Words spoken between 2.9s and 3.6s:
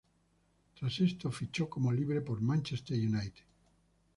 United.